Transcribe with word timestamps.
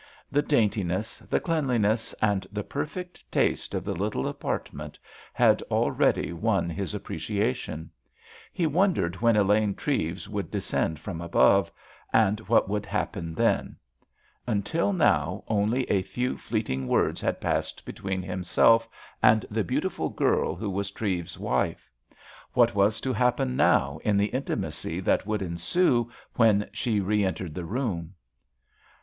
The 0.31 0.41
daintiness, 0.41 1.19
the 1.29 1.39
cleanliness, 1.39 2.13
and 2.23 2.47
the 2.51 2.63
perfect 2.63 3.31
taste 3.31 3.75
of 3.75 3.83
the 3.85 3.93
little 3.93 4.27
apartment 4.27 4.97
had 5.31 5.61
already 5.69 6.33
won 6.33 6.71
his 6.71 6.95
appreciation. 6.95 7.91
He 8.51 8.65
wondered 8.65 9.17
when 9.17 9.35
Elaine 9.35 9.75
Treves 9.75 10.27
would 10.27 10.49
descend 10.49 10.97
from 10.97 11.21
above, 11.21 11.71
and 12.11 12.39
what 12.49 12.67
would 12.67 12.83
happen 12.87 13.35
then. 13.35 13.75
Until 14.47 14.91
now 14.91 15.43
only 15.47 15.83
a 15.83 16.01
few 16.01 16.35
fleeting 16.35 16.87
words 16.87 17.21
had 17.21 17.39
passed 17.39 17.85
between 17.85 18.23
himself 18.23 18.89
and 19.21 19.45
the 19.51 19.63
beautiful 19.63 20.09
girl 20.09 20.55
who 20.55 20.71
was 20.71 20.89
Treves's 20.89 21.37
wife. 21.37 21.91
What 22.53 22.73
was 22.73 23.01
to 23.01 23.13
happen 23.13 23.55
now 23.55 23.99
in 24.03 24.17
the 24.17 24.29
intimacy 24.33 24.99
that 25.01 25.27
would 25.27 25.43
ensue 25.43 26.11
when 26.37 26.67
she 26.73 26.99
re 26.99 27.23
entered 27.23 27.53
the 27.53 27.65
room? 27.65 28.15